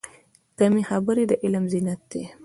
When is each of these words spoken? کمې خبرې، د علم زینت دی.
کمې 0.57 0.83
خبرې، 0.89 1.23
د 1.27 1.33
علم 1.43 1.63
زینت 1.71 2.01
دی. 2.11 2.23